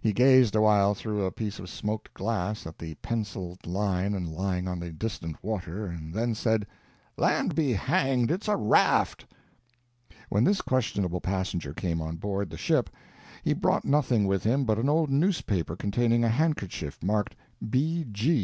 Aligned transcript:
He 0.00 0.14
gazed 0.14 0.54
awhile 0.56 0.94
through 0.94 1.22
a 1.26 1.30
piece 1.30 1.58
of 1.58 1.68
smoked 1.68 2.14
glass 2.14 2.66
at 2.66 2.78
the 2.78 2.94
penciled 3.02 3.66
line 3.66 4.14
lying 4.32 4.66
on 4.66 4.80
the 4.80 4.90
distant 4.90 5.36
water, 5.44 5.84
and 5.84 6.14
then 6.14 6.34
said: 6.34 6.66
"Land 7.18 7.54
be 7.54 7.74
hanged 7.74 8.30
it's 8.30 8.48
a 8.48 8.56
raft!" 8.56 9.26
When 10.30 10.44
this 10.44 10.62
questionable 10.62 11.20
passenger 11.20 11.74
came 11.74 12.00
on 12.00 12.16
board 12.16 12.48
the 12.48 12.56
ship, 12.56 12.88
he 13.44 13.52
brought 13.52 13.84
nothing 13.84 14.26
with 14.26 14.44
him 14.44 14.64
but 14.64 14.78
an 14.78 14.88
old 14.88 15.10
newspaper 15.10 15.76
containing 15.76 16.24
a 16.24 16.30
handkerchief 16.30 16.98
marked 17.02 17.36
"B. 17.68 18.06
G. 18.10 18.38